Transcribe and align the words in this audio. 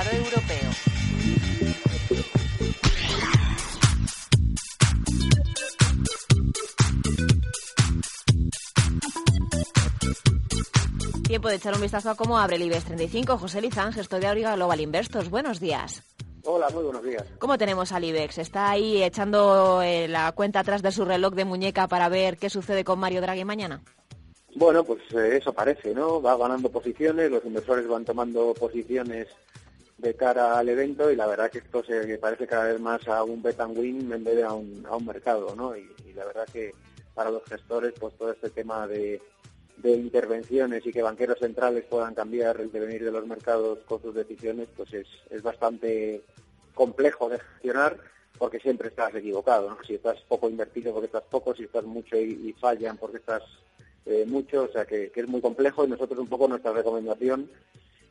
mercado 0.00 0.16
europeo. 0.16 0.70
Tiempo 11.26 11.48
de 11.48 11.54
echar 11.54 11.74
un 11.74 11.80
vistazo 11.80 12.10
a 12.10 12.16
cómo 12.16 12.38
abre 12.38 12.56
el 12.56 12.62
IBEX 12.62 12.84
35. 12.84 13.38
José 13.38 13.60
Lizán, 13.60 13.92
gestor 13.92 14.20
de 14.20 14.26
Auriga 14.26 14.56
Global 14.56 14.80
Investors. 14.80 15.30
Buenos 15.30 15.60
días. 15.60 16.02
Hola, 16.44 16.68
muy 16.70 16.82
buenos 16.82 17.04
días. 17.04 17.24
¿Cómo 17.38 17.56
tenemos 17.56 17.92
al 17.92 18.02
IBEX? 18.02 18.38
¿Está 18.38 18.70
ahí 18.70 19.02
echando 19.02 19.82
eh, 19.82 20.08
la 20.08 20.32
cuenta 20.32 20.60
atrás 20.60 20.82
de 20.82 20.90
su 20.90 21.04
reloj 21.04 21.34
de 21.34 21.44
muñeca 21.44 21.86
para 21.86 22.08
ver 22.08 22.38
qué 22.38 22.50
sucede 22.50 22.82
con 22.82 22.98
Mario 22.98 23.20
Draghi 23.20 23.44
mañana? 23.44 23.82
Bueno, 24.56 24.82
pues 24.82 25.00
eh, 25.14 25.36
eso 25.36 25.52
parece, 25.52 25.94
¿no? 25.94 26.20
Va 26.20 26.36
ganando 26.36 26.70
posiciones, 26.70 27.30
los 27.30 27.44
inversores 27.44 27.86
van 27.86 28.04
tomando 28.04 28.52
posiciones 28.54 29.28
de 30.00 30.14
cara 30.14 30.58
al 30.58 30.68
evento 30.68 31.10
y 31.10 31.16
la 31.16 31.26
verdad 31.26 31.50
que 31.50 31.58
esto 31.58 31.84
se 31.84 32.18
parece 32.18 32.46
cada 32.46 32.64
vez 32.64 32.80
más 32.80 33.06
a 33.08 33.22
un 33.22 33.42
bet 33.42 33.60
and 33.60 33.76
win 33.76 34.12
en 34.12 34.24
vez 34.24 34.36
de 34.36 34.44
a 34.44 34.52
un, 34.52 34.84
a 34.88 34.96
un 34.96 35.06
mercado, 35.06 35.54
¿no? 35.54 35.76
Y, 35.76 35.88
la 36.14 36.26
verdad 36.26 36.46
que 36.52 36.74
para 37.14 37.30
los 37.30 37.44
gestores, 37.44 37.94
pues 37.98 38.14
todo 38.18 38.32
este 38.32 38.50
tema 38.50 38.86
de, 38.86 39.22
de 39.78 39.92
intervenciones 39.92 40.84
y 40.84 40.92
que 40.92 41.00
banqueros 41.00 41.38
centrales 41.38 41.84
puedan 41.84 42.14
cambiar 42.14 42.60
el 42.60 42.70
devenir 42.70 43.04
de 43.04 43.10
los 43.10 43.26
mercados 43.26 43.78
con 43.86 44.02
sus 44.02 44.14
decisiones, 44.14 44.68
pues 44.76 44.92
es, 44.92 45.06
es 45.30 45.42
bastante 45.42 46.22
complejo 46.74 47.30
de 47.30 47.38
gestionar 47.38 47.96
porque 48.36 48.60
siempre 48.60 48.88
estás 48.88 49.14
equivocado, 49.14 49.70
¿no? 49.70 49.78
Si 49.86 49.94
estás 49.94 50.20
poco 50.28 50.50
invertido 50.50 50.92
porque 50.92 51.06
estás 51.06 51.24
poco, 51.30 51.54
si 51.54 51.64
estás 51.64 51.84
mucho 51.84 52.16
y 52.16 52.54
fallan 52.60 52.98
porque 52.98 53.18
estás 53.18 53.42
eh, 54.06 54.24
mucho, 54.26 54.64
o 54.64 54.68
sea 54.68 54.84
que, 54.86 55.12
es 55.14 55.28
muy 55.28 55.40
complejo 55.40 55.84
y 55.84 55.88
nosotros 55.88 56.18
un 56.18 56.26
poco 56.26 56.48
nuestra 56.48 56.72
recomendación 56.72 57.50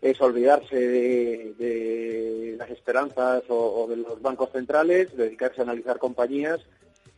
es 0.02 0.20
olvidarse 0.22 0.76
de, 0.78 2.56
las 2.58 2.70
esperanzas 2.70 3.44
o, 3.50 3.88
de 3.90 3.98
los 3.98 4.22
bancos 4.22 4.52
centrales, 4.52 5.16
dedicarse 5.16 5.62
a 5.62 5.64
analizar 5.66 5.98
compañías 5.98 6.62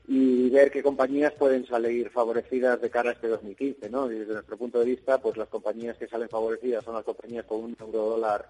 y 0.07 0.49
ver 0.49 0.71
qué 0.71 0.81
compañías 0.81 1.33
pueden 1.33 1.65
salir 1.65 2.09
favorecidas 2.09 2.81
de 2.81 2.89
cara 2.89 3.11
a 3.11 3.13
este 3.13 3.27
2015, 3.27 3.89
¿no? 3.89 4.07
desde 4.07 4.33
nuestro 4.33 4.57
punto 4.57 4.79
de 4.79 4.85
vista, 4.85 5.19
pues 5.19 5.37
las 5.37 5.47
compañías 5.47 5.97
que 5.97 6.07
salen 6.07 6.27
favorecidas 6.27 6.83
son 6.83 6.95
las 6.95 7.05
compañías 7.05 7.45
con 7.45 7.63
un 7.63 7.77
euro 7.79 8.09
dólar 8.09 8.49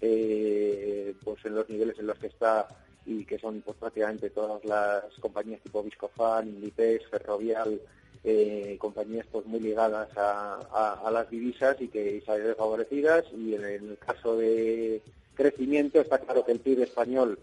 eh, 0.00 1.14
pues 1.22 1.44
en 1.44 1.54
los 1.54 1.68
niveles 1.68 1.98
en 1.98 2.06
los 2.06 2.18
que 2.18 2.26
está 2.28 2.66
y 3.04 3.24
que 3.24 3.38
son 3.38 3.60
pues 3.60 3.76
prácticamente 3.76 4.30
todas 4.30 4.64
las 4.64 5.04
compañías 5.20 5.60
tipo 5.60 5.82
Viscofan, 5.82 6.48
Inditex, 6.48 7.08
Ferrovial, 7.08 7.80
eh, 8.28 8.76
compañías 8.80 9.24
pues 9.30 9.46
muy 9.46 9.60
ligadas 9.60 10.08
a, 10.16 11.08
las 11.12 11.30
divisas 11.30 11.76
y 11.80 11.86
que 11.86 12.20
salen 12.26 12.56
favorecidas 12.56 13.24
y 13.32 13.54
en 13.54 13.64
el 13.64 13.98
caso 13.98 14.36
de 14.36 15.00
crecimiento 15.36 16.00
está 16.00 16.18
claro 16.18 16.44
que 16.44 16.50
el 16.50 16.58
PIB 16.58 16.82
español 16.82 17.38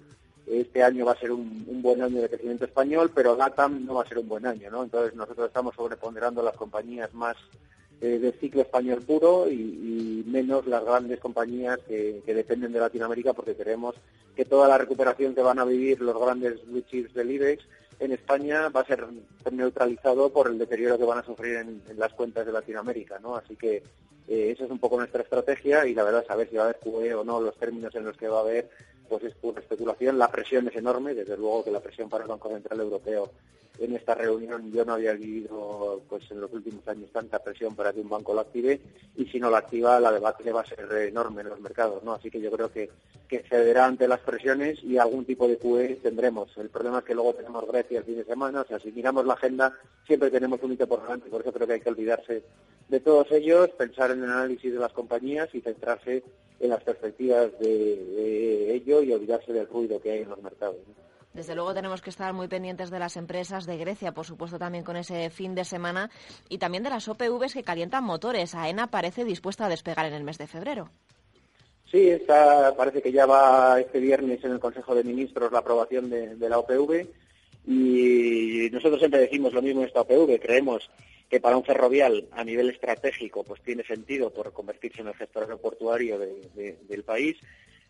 este 0.45 0.83
año 0.83 1.05
va 1.05 1.13
a 1.13 1.19
ser 1.19 1.31
un, 1.31 1.81
buen 1.81 2.01
año 2.01 2.21
de 2.21 2.27
crecimiento 2.27 2.65
español, 2.65 3.11
pero 3.15 3.37
LATAM 3.37 3.85
no 3.85 3.93
va 3.95 4.03
a 4.03 4.07
ser 4.09 4.19
un 4.19 4.27
buen 4.27 4.45
año, 4.45 4.69
¿no? 4.69 4.83
Entonces 4.83 5.15
nosotros 5.15 5.47
estamos 5.47 5.73
sobreponderando 5.73 6.43
las 6.43 6.57
compañías 6.57 7.13
más 7.13 7.37
eh, 8.01 8.19
del 8.19 8.33
ciclo 8.33 8.61
español 8.61 9.01
puro 9.03 9.49
y, 9.49 10.25
menos 10.27 10.67
las 10.67 10.83
grandes 10.83 11.21
compañías 11.21 11.79
que, 11.87 12.21
dependen 12.25 12.73
de 12.73 12.79
Latinoamérica 12.79 13.31
porque 13.31 13.55
creemos 13.55 13.95
que 14.35 14.43
toda 14.43 14.67
la 14.67 14.77
recuperación 14.77 15.33
que 15.33 15.41
van 15.41 15.59
a 15.59 15.65
vivir 15.65 16.01
los 16.01 16.19
grandes 16.19 16.65
blue 16.65 16.81
chips 16.81 17.13
del 17.13 17.31
IBEX 17.31 17.63
en 17.99 18.11
España 18.11 18.69
va 18.69 18.81
a 18.81 18.85
ser 18.85 19.05
neutralizado 19.51 20.31
por 20.31 20.47
el 20.47 20.57
deterioro 20.57 20.97
que 20.97 21.05
van 21.05 21.19
a 21.19 21.25
sufrir 21.25 21.57
en, 21.57 21.81
las 21.97 22.13
cuentas 22.13 22.45
de 22.45 22.51
Latinoamérica, 22.51 23.19
¿no? 23.19 23.35
Así 23.35 23.55
que 23.55 23.83
eh, 24.27 24.51
esa 24.51 24.65
es 24.65 24.71
un 24.71 24.79
poco 24.79 24.97
nuestra 24.97 25.21
estrategia 25.21 25.85
y 25.85 25.93
la 25.93 26.03
verdad 26.03 26.25
saber 26.25 26.49
si 26.49 26.55
va 26.55 26.63
a 26.63 26.65
haber 26.65 26.79
QE 26.79 27.13
o 27.13 27.23
no, 27.23 27.41
los 27.41 27.57
términos 27.57 27.93
en 27.95 28.05
los 28.05 28.17
que 28.17 28.27
va 28.27 28.39
a 28.39 28.41
haber, 28.41 28.69
pues 29.07 29.23
es 29.23 29.35
pura 29.35 29.61
especulación. 29.61 30.17
La 30.17 30.29
presión 30.29 30.67
es 30.67 30.75
enorme, 30.75 31.13
desde 31.13 31.37
luego 31.37 31.63
que 31.63 31.71
la 31.71 31.79
presión 31.79 32.09
para 32.09 32.23
el 32.23 32.29
Banco 32.29 32.49
Central 32.49 32.79
Europeo 32.79 33.31
en 33.79 33.95
esta 33.95 34.13
reunión 34.13 34.71
yo 34.71 34.85
no 34.85 34.93
había 34.93 35.13
vivido 35.13 36.01
pues 36.07 36.29
en 36.29 36.41
los 36.41 36.51
últimos 36.53 36.87
años 36.87 37.09
tanta 37.11 37.39
presión 37.39 37.75
para 37.75 37.91
que 37.91 38.01
un 38.01 38.09
banco 38.09 38.33
lo 38.33 38.41
active 38.41 38.79
y 39.15 39.25
si 39.25 39.39
no 39.39 39.49
lo 39.49 39.55
activa 39.55 39.99
la 39.99 40.11
debate 40.11 40.51
va 40.51 40.61
a 40.61 40.65
ser 40.65 40.87
enorme 41.07 41.41
en 41.41 41.49
los 41.49 41.59
mercados, 41.59 42.03
¿no? 42.03 42.13
Así 42.13 42.29
que 42.29 42.39
yo 42.39 42.51
creo 42.51 42.71
que, 42.71 42.89
que 43.27 43.39
cederá 43.49 43.85
ante 43.85 44.07
las 44.07 44.19
presiones 44.19 44.83
y 44.83 44.97
algún 44.97 45.25
tipo 45.25 45.47
de 45.47 45.57
QE 45.57 45.99
tendremos. 46.03 46.55
El 46.57 46.69
problema 46.69 46.99
es 46.99 47.05
que 47.05 47.15
luego 47.15 47.33
tenemos 47.33 47.67
Grecia 47.67 47.99
el 47.99 48.05
fin 48.05 48.17
de 48.17 48.25
semana, 48.25 48.61
o 48.61 48.65
sea, 48.65 48.79
si 48.79 48.91
miramos 48.91 49.25
la 49.25 49.33
agenda 49.33 49.73
siempre 50.05 50.29
tenemos 50.29 50.61
un 50.61 50.73
hito 50.73 50.87
por 50.87 51.01
delante, 51.01 51.29
por 51.29 51.41
eso 51.41 51.51
creo 51.51 51.67
que 51.67 51.73
hay 51.73 51.81
que 51.81 51.89
olvidarse 51.89 52.43
de 52.89 52.99
todos 52.99 53.31
ellos, 53.31 53.69
pensar 53.71 54.11
en 54.11 54.23
el 54.23 54.29
análisis 54.29 54.71
de 54.71 54.79
las 54.79 54.93
compañías 54.93 55.49
y 55.53 55.61
centrarse 55.61 56.23
en 56.59 56.69
las 56.69 56.83
perspectivas 56.83 57.51
de, 57.59 58.52
y 59.03 59.13
olvidarse 59.13 59.53
del 59.53 59.67
ruido 59.67 59.99
que 60.01 60.11
hay 60.11 60.21
en 60.21 60.29
los 60.29 60.41
mercados. 60.41 60.77
Desde 61.33 61.55
luego 61.55 61.73
tenemos 61.73 62.01
que 62.01 62.11
estar 62.11 62.31
muy 62.31 62.47
pendientes 62.47 62.91
de 62.91 62.99
las 62.99 63.17
empresas 63.17 63.65
de 63.65 63.77
Grecia, 63.77 64.11
por 64.11 64.25
supuesto 64.25 64.59
también 64.59 64.83
con 64.83 64.95
ese 64.95 65.31
fin 65.31 65.55
de 65.55 65.65
semana, 65.65 66.11
y 66.47 66.59
también 66.59 66.83
de 66.83 66.91
las 66.91 67.07
OPVs 67.07 67.55
que 67.55 67.63
calientan 67.63 68.03
motores. 68.03 68.53
AENA 68.53 68.91
parece 68.91 69.25
dispuesta 69.25 69.65
a 69.65 69.69
despegar 69.69 70.05
en 70.05 70.13
el 70.13 70.23
mes 70.23 70.37
de 70.37 70.45
febrero. 70.45 70.89
Sí, 71.89 72.09
está, 72.09 72.75
parece 72.75 73.01
que 73.01 73.11
ya 73.11 73.25
va 73.25 73.79
este 73.79 73.99
viernes 73.99 74.43
en 74.43 74.51
el 74.51 74.59
Consejo 74.59 74.93
de 74.93 75.03
Ministros 75.03 75.51
la 75.51 75.59
aprobación 75.59 76.09
de, 76.09 76.49
la 76.49 76.59
OPV 76.59 77.07
y 77.67 78.69
nosotros 78.71 78.99
siempre 78.99 79.21
decimos 79.21 79.53
lo 79.53 79.61
mismo 79.61 79.81
en 79.81 79.87
esta 79.87 80.01
OPV, 80.01 80.39
creemos 80.39 80.89
que 81.29 81.39
para 81.39 81.55
un 81.55 81.63
ferrovial 81.63 82.27
a 82.31 82.43
nivel 82.43 82.69
estratégico 82.71 83.43
pues 83.43 83.61
tiene 83.61 83.83
sentido 83.83 84.31
por 84.31 84.53
convertirse 84.53 85.01
en 85.01 85.07
el 85.07 85.13
gestor 85.13 85.43
aeroportuario 85.43 86.17
del 86.17 87.03
país 87.03 87.37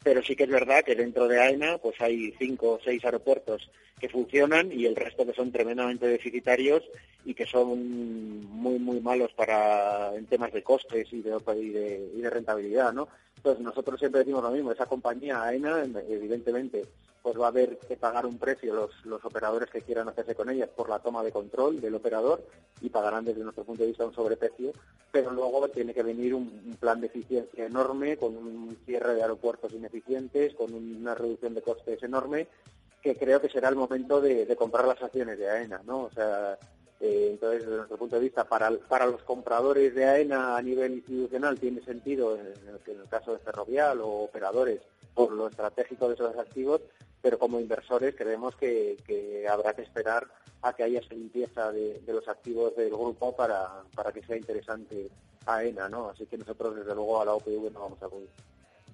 pero 0.03 0.21
sí 0.21 0.35
que 0.35 0.43
es 0.43 0.49
verdad 0.49 0.83
que 0.83 0.95
dentro 0.95 1.27
de 1.27 1.39
AENA 1.39 1.77
pues 1.77 1.99
hay 2.01 2.33
cinco 2.37 2.73
o 2.73 2.79
seis 2.83 3.03
aeropuertos 3.05 3.69
que 3.99 4.09
funcionan 4.09 4.71
y 4.71 4.85
el 4.85 4.95
resto 4.95 5.25
que 5.25 5.33
son 5.33 5.51
tremendamente 5.51 6.07
deficitarios 6.07 6.83
y 7.25 7.33
que 7.33 7.45
son 7.45 8.45
muy 8.49 8.77
muy 8.79 8.99
malos 8.99 9.31
para 9.33 10.13
en 10.15 10.25
temas 10.25 10.51
de 10.51 10.61
costes 10.61 11.07
y 11.11 11.21
de, 11.21 12.09
y 12.15 12.21
de, 12.21 12.29
rentabilidad, 12.29 12.91
¿no? 12.91 13.07
Entonces 13.37 13.63
nosotros 13.63 13.99
siempre 13.99 14.19
decimos 14.19 14.43
lo 14.43 14.51
mismo, 14.51 14.71
esa 14.71 14.85
compañía 14.85 15.41
AENA 15.43 15.85
evidentemente 16.09 16.83
pues 17.23 17.39
va 17.39 17.45
a 17.45 17.49
haber 17.49 17.77
que 17.77 17.95
pagar 17.95 18.25
un 18.25 18.37
precio 18.37 18.75
los, 18.75 19.05
los 19.05 19.23
operadores 19.23 19.69
que 19.69 19.81
quieran 19.81 20.09
hacerse 20.09 20.35
con 20.35 20.49
ellas 20.49 20.67
por 20.67 20.89
la 20.89 20.99
toma 20.99 21.23
de 21.23 21.31
control 21.31 21.79
del 21.79 21.95
operador 21.95 22.45
y 22.81 22.89
pagarán 22.89 23.23
desde 23.23 23.41
nuestro 23.41 23.63
punto 23.63 23.81
de 23.81 23.87
vista 23.87 24.05
un 24.05 24.13
sobreprecio, 24.13 24.73
pero 25.09 25.31
luego 25.31 25.69
tiene 25.69 25.93
que 25.93 26.03
venir 26.03 26.35
un, 26.35 26.75
plan 26.81 26.99
de 26.99 27.07
eficiencia 27.07 27.65
enorme 27.65 28.17
con 28.17 28.35
un 28.35 28.77
cierre 28.85 29.15
de 29.15 29.21
aeropuertos 29.21 29.71
ineficientes, 29.71 30.53
con 30.53 30.73
una 30.73 31.15
reducción 31.15 31.53
de 31.53 31.61
costes 31.61 32.03
enorme, 32.03 32.47
que 33.01 33.15
creo 33.15 33.39
que 33.39 33.49
será 33.49 33.69
el 33.69 33.77
momento 33.77 34.19
de, 34.19 34.53
comprar 34.57 34.85
las 34.85 35.01
acciones 35.01 35.37
de 35.37 35.49
AENA, 35.49 35.81
¿no? 35.85 36.03
O 36.03 36.11
sea, 36.11 36.57
eh, 36.99 37.29
entonces, 37.31 37.61
desde 37.61 37.77
nuestro 37.77 37.97
punto 37.97 38.17
de 38.17 38.21
vista, 38.21 38.43
para, 38.43 38.69
para 38.89 39.05
los 39.05 39.23
compradores 39.23 39.95
de 39.95 40.03
AENA 40.03 40.57
a 40.57 40.61
nivel 40.61 40.95
institucional 40.95 41.57
tiene 41.57 41.81
sentido, 41.85 42.35
en 42.35 42.53
en 42.85 42.99
el 42.99 43.07
caso 43.07 43.31
de 43.31 43.39
Ferrovial 43.39 44.01
o 44.01 44.09
operadores, 44.23 44.81
por 45.13 45.31
lo 45.31 45.47
estratégico 45.47 46.07
de 46.07 46.15
esos 46.15 46.37
activos, 46.37 46.81
pero 47.23 47.39
como 47.39 47.57
inversores 47.57 48.13
creemos 48.15 48.53
que, 48.57 49.47
habrá 49.49 49.73
que 49.73 49.81
esperar 49.81 50.27
a 50.61 50.73
que 50.73 50.83
haya 50.83 50.99
esa 50.99 51.15
limpieza 51.15 51.71
de, 51.71 52.03
los 52.05 52.27
activos 52.27 52.75
del 52.75 52.89
grupo 52.89 53.33
para, 53.33 53.81
para 53.95 54.11
que 54.11 54.21
sea 54.23 54.35
interesante 54.35 55.09
AENA, 55.45 55.87
¿no? 55.87 56.09
Así 56.09 56.25
que 56.25 56.37
nosotros 56.37 56.75
desde 56.75 56.93
luego 56.93 57.21
a 57.21 57.25
la 57.25 57.33
OPV 57.33 57.71
no 57.71 57.79
vamos 57.79 58.03
a 58.03 58.07
acudir. 58.07 58.29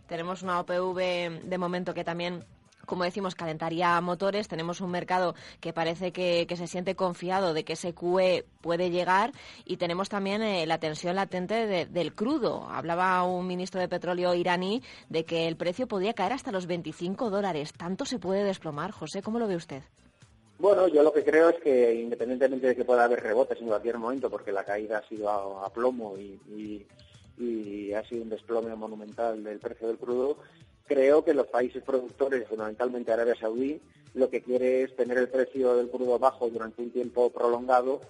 Tenemos 0.08 0.44
una 0.44 0.60
OPV 0.60 1.42
de 1.44 1.58
momento 1.58 1.96
que 1.96 2.04
también 2.04 2.46
como 2.90 3.04
decimos, 3.04 3.36
calentaría 3.36 4.02
motores. 4.02 4.48
Tenemos 4.48 4.82
un 4.82 4.90
mercado 4.90 5.36
que 5.62 5.72
parece 5.72 6.12
que, 6.12 6.48
se 6.50 6.68
siente 6.68 6.96
confiado 6.96 7.54
de 7.54 7.64
que 7.64 7.74
ese 7.74 7.94
QE 7.94 8.46
puede 8.62 8.90
llegar 8.90 9.32
y 9.64 9.78
tenemos 9.78 10.10
también 10.10 10.42
eh, 10.42 10.66
la 10.66 10.80
tensión 10.80 11.16
latente 11.16 11.86
del 11.86 12.14
crudo. 12.14 12.68
Hablaba 12.70 13.24
un 13.24 13.46
ministro 13.48 13.80
de 13.80 13.88
petróleo 13.88 14.34
iraní 14.34 14.82
de 15.08 15.24
que 15.24 15.48
el 15.48 15.56
precio 15.56 15.88
podría 15.88 16.14
caer 16.14 16.34
hasta 16.34 16.52
los 16.52 16.66
25 16.66 17.30
dólares. 17.30 17.72
¿Tanto 17.72 18.06
se 18.06 18.18
puede 18.18 18.44
desplomar? 18.44 18.92
José, 18.92 19.22
¿cómo 19.22 19.38
lo 19.38 19.48
ve 19.48 19.56
usted? 19.56 19.84
Bueno, 20.58 20.88
yo 20.88 21.04
lo 21.04 21.14
que 21.14 21.24
creo 21.24 21.50
es 21.50 21.62
que 21.62 21.94
independientemente 21.94 22.68
de 22.68 22.76
que 22.76 22.84
pueda 22.84 23.06
haber 23.06 23.22
rebotes 23.22 23.62
en 23.62 23.68
cualquier 23.68 24.00
momento, 24.00 24.30
porque 24.30 24.52
la 24.52 24.66
caída 24.66 24.98
ha 24.98 25.08
sido 25.08 25.30
a, 25.30 25.72
plomo 25.72 26.18
y, 26.18 26.86
y 27.38 27.94
ha 27.94 28.04
sido 28.04 28.24
un 28.24 28.30
desplome 28.30 28.76
monumental 28.76 29.42
del 29.44 29.60
precio 29.60 29.88
del 29.88 29.98
crudo, 29.98 30.38
creo 30.90 31.24
que 31.24 31.36
los 31.36 31.48
países 31.48 31.84
productores, 31.84 32.48
fundamentalmente 32.48 33.14
Arabia 33.14 33.36
Saudí, 33.40 33.80
lo 34.16 34.30
que 34.30 34.42
quiere 34.42 34.82
es 34.82 34.96
tener 34.96 35.20
el 35.20 35.30
precio 35.30 35.76
del 35.76 35.90
crudo 35.90 36.18
bajo 36.18 36.50
durante 36.50 36.82
un 36.82 36.90
tiempo 36.90 37.30
prolongado 37.30 38.02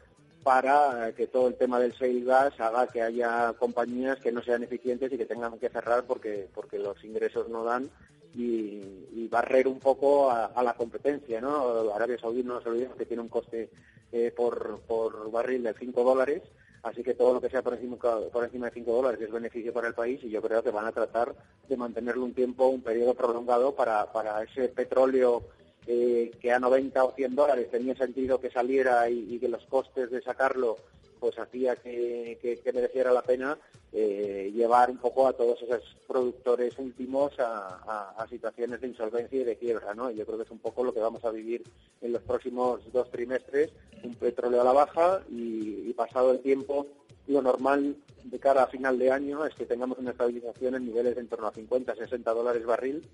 para 0.44 1.12
que 1.12 1.28
todo 1.28 1.50
el 1.50 1.56
tema 1.56 1.78
del 1.80 1.92
shale 1.92 2.24
gas 2.24 2.58
haga 2.62 2.88
que 2.88 3.02
haya 3.02 3.54
compañías 3.60 4.20
que 4.20 4.32
no 4.32 4.42
sean 4.42 4.64
eficientes 4.64 5.12
y 5.12 5.18
que 5.18 5.26
tengan 5.26 5.60
que 5.60 5.68
cerrar 5.68 6.06
porque, 6.06 6.48
porque 6.56 6.80
los 6.80 7.04
ingresos 7.04 7.50
no 7.50 7.66
dan 7.66 7.90
y, 8.34 9.28
barrer 9.30 9.68
un 9.68 9.80
poco 9.80 10.32
a, 10.32 10.64
la 10.64 10.74
competencia. 10.74 11.40
¿no? 11.40 11.94
Arabia 11.94 12.18
Saudí 12.18 12.42
no 12.42 12.56
nos 12.56 12.66
olvidemos 12.66 12.98
que 12.98 13.06
tiene 13.06 13.22
un 13.22 13.30
coste 13.30 13.70
eh, 14.12 14.34
por, 14.36 14.80
por 14.88 15.30
barril 15.30 15.62
de 15.62 15.76
5 15.76 16.04
dólares 16.04 16.42
Así 16.84 17.04
que 17.04 17.14
todo 17.14 17.34
lo 17.34 17.42
que 17.42 17.50
sea 17.50 17.62
por 17.62 17.74
encima, 17.74 17.98
por 17.98 18.44
encima 18.44 18.68
de 18.68 18.74
5 18.74 18.92
dólares 18.92 19.22
es 19.22 19.32
beneficio 19.32 19.74
para 19.74 19.88
el 19.88 19.94
país 19.94 20.20
y 20.24 20.30
yo 20.30 20.42
creo 20.42 20.64
que 20.64 20.72
van 20.72 20.86
a 20.86 20.92
tratar 20.92 21.36
de 21.68 21.78
mantenerlo 21.78 22.24
un 22.24 22.34
tiempo, 22.34 22.68
un 22.68 22.82
periodo 22.82 23.14
prolongado 23.14 23.76
para, 23.76 24.12
para 24.12 24.42
ese 24.44 24.70
petróleo 24.70 25.44
eh, 25.88 26.32
que 26.40 26.52
a 26.52 26.60
90 26.60 27.04
o 27.04 27.12
100 27.14 27.36
dólares 27.36 27.72
tenía 27.72 27.96
sentido 27.96 28.40
que 28.40 28.52
saliera 28.52 29.10
y, 29.10 29.40
que 29.40 29.48
los 29.48 29.66
costes 29.66 30.12
de 30.12 30.22
sacarlo 30.22 30.78
pues 31.20 31.38
hacía 31.38 31.76
que, 31.76 32.62
mereciera 32.74 33.12
la 33.12 33.22
pena 33.22 33.58
eh, 33.92 34.52
llevar 34.54 34.90
un 34.90 34.98
poco 34.98 35.28
a 35.28 35.34
todos 35.34 35.62
esos 35.62 35.98
productores 36.08 36.78
últimos 36.78 37.34
a, 37.40 38.26
situaciones 38.30 38.82
de 38.82 38.88
insolvencia 38.88 39.42
y 39.42 39.44
de 39.44 39.58
quiebra, 39.58 39.94
¿no? 39.96 40.12
Yo 40.12 40.26
creo 40.26 40.38
que 40.38 40.44
es 40.44 40.52
un 40.52 40.60
poco 40.60 40.84
lo 40.84 40.94
que 40.94 41.00
vamos 41.00 41.26
a 41.26 41.32
vivir 41.32 41.64
en 42.02 42.14
los 42.14 42.22
próximos 42.22 42.82
dos 42.94 43.10
trimestres, 43.10 43.72
un 44.04 44.14
petróleo 44.16 44.62
a 44.62 44.66
la 44.66 44.74
baja 44.74 45.24
y, 45.30 45.90
y 45.90 45.94
pasado 45.94 46.32
el 46.32 46.40
tiempo, 46.40 46.86
lo 47.28 47.42
normal 47.42 47.96
de 48.24 48.40
cara 48.40 48.64
a 48.64 48.68
final 48.68 49.00
de 49.00 49.12
año 49.12 49.46
es 49.46 49.56
que 49.56 49.66
tengamos 49.66 49.98
una 49.98 50.12
estabilización 50.12 50.76
en 50.76 50.86
niveles 50.86 51.16
de 51.16 51.22
en 51.22 51.28
torno 51.28 51.48
a 51.48 51.54
50, 51.54 51.96
60 51.96 52.32
dólares 52.34 52.66
barril 52.66 53.08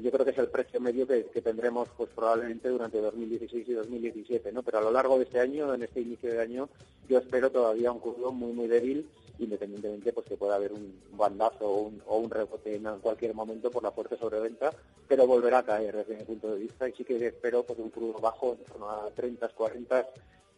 yo 0.00 0.10
creo 0.10 0.24
que 0.24 0.32
es 0.32 0.38
el 0.38 0.48
precio 0.48 0.80
medio 0.80 1.06
que, 1.06 1.24
tendremos 1.42 1.88
pues 1.96 2.10
probablemente 2.14 2.68
durante 2.68 3.00
2016 3.00 3.68
y 3.68 3.72
2017, 3.72 4.52
¿no? 4.52 4.62
Pero 4.62 4.78
a 4.78 4.82
lo 4.82 4.90
largo 4.90 5.18
de 5.18 5.24
este 5.24 5.40
año, 5.40 5.72
en 5.74 5.82
este 5.82 6.00
inicio 6.00 6.32
de 6.32 6.40
año, 6.40 6.68
yo 7.08 7.18
espero 7.18 7.50
todavía 7.50 7.92
un 7.92 8.00
curso 8.00 8.32
muy 8.32 8.52
muy 8.52 8.66
débil, 8.66 9.08
independientemente 9.38 10.12
pues 10.12 10.26
que 10.26 10.36
pueda 10.36 10.56
haber 10.56 10.72
un 10.72 11.00
bandazo 11.12 11.68
o 11.68 11.82
un, 11.82 12.02
o 12.06 12.26
rebote 12.28 12.76
en 12.76 12.84
cualquier 13.00 13.34
momento 13.34 13.70
por 13.70 13.82
la 13.82 13.92
fuerte 13.92 14.16
sobreventa, 14.16 14.70
pero 15.06 15.26
volverá 15.26 15.58
a 15.58 15.64
caer 15.64 15.96
desde 15.96 16.16
mi 16.16 16.24
punto 16.24 16.54
de 16.54 16.60
vista 16.60 16.88
y 16.88 16.92
sí 16.92 17.04
que 17.04 17.26
espero 17.26 17.62
pues 17.62 17.78
un 17.78 17.90
crudo 17.90 18.18
bajo 18.20 18.52
en 18.58 18.64
torno 18.64 18.90
a 18.90 19.10
30, 19.10 19.48
40 19.48 20.08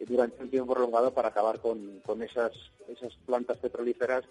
durante 0.00 0.42
un 0.42 0.50
tiempo 0.50 0.74
prolongado 0.74 1.12
para 1.12 1.28
acabar 1.28 1.60
con, 1.60 2.00
con 2.04 2.22
esas, 2.22 2.52
esas 2.88 3.14
plantas 3.24 3.56
petrolíferas 3.58 4.24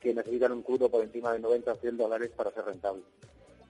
que 0.00 0.14
necesitan 0.14 0.52
un 0.52 0.62
crudo 0.62 0.88
por 0.88 1.02
encima 1.02 1.32
de 1.32 1.40
90 1.40 1.72
o 1.72 1.76
100 1.76 1.96
dólares 1.96 2.30
para 2.34 2.50
ser 2.52 2.64
rentable. 2.64 3.02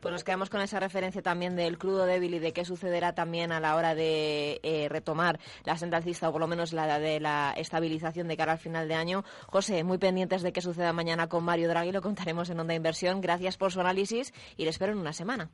Pues 0.01 0.13
nos 0.13 0.25
quedamos 0.25 0.49
con 0.49 0.63
esa 0.63 0.81
referencia 0.81 1.21
también 1.21 1.57
del 1.57 1.77
crudo 1.77 2.07
débil 2.07 2.35
y 2.35 2.39
de 2.39 2.53
qué 2.53 2.65
sucederá 2.65 3.15
también 3.15 3.53
a 3.53 3.61
la 3.61 3.77
hora 3.77 3.95
de 3.95 4.59
eh, 4.63 4.89
retomar 4.89 5.39
la 5.65 5.77
senda 5.77 5.99
alcista 5.99 6.29
o 6.29 6.33
por 6.33 6.41
lo 6.41 6.47
menos 6.47 6.73
la 6.73 6.99
de 6.99 7.21
la 7.21 7.53
estabilización 7.57 8.27
de 8.27 8.37
cara 8.37 8.53
al 8.53 8.59
final 8.59 8.89
de 8.89 8.95
año. 8.95 9.25
José, 9.47 9.85
muy 9.85 9.99
pendientes 9.99 10.43
de 10.43 10.53
qué 10.53 10.63
suceda 10.63 10.93
mañana 10.93 11.29
con 11.29 11.45
Mario 11.45 11.69
Draghi, 11.69 11.93
lo 11.93 12.01
contaremos 12.01 12.49
en 12.49 12.61
Onda 12.61 12.75
Inversión. 12.75 13.21
Gracias 13.21 13.59
por 13.59 13.73
su 13.73 13.81
análisis 13.81 14.33
y 14.57 14.65
le 14.65 14.71
espero 14.71 14.93
en 14.93 14.99
una 14.99 15.13
semana. 15.13 15.51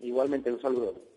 Igualmente, 0.00 0.50
un 0.50 0.60
saludo. 0.60 1.11